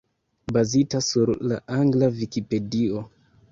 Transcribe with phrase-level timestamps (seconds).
[0.53, 3.07] Bazita sur la angla Vikipedio.